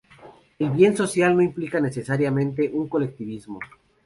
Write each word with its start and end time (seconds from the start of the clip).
El 0.57 0.71
bien 0.71 0.97
social 0.97 1.35
no 1.35 1.43
implica 1.43 1.79
necesariamente 1.79 2.67
un 2.73 2.89
colectivismo. 2.89 3.59